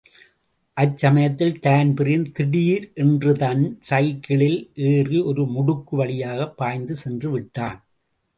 [0.77, 4.71] அச்சமயத்தில் தான்பிரீன் திடீரென்றுதன் சைக்கிளில்
[4.87, 7.79] ஏறி ஒரு முடுக்கு வழியாகப் பாய்ந்து சென்று விட்டான்.